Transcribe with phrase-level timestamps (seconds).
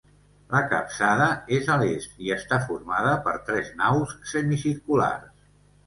[0.53, 1.27] La capçada
[1.59, 5.35] és a l'est i està formada per tres naus semicirculars.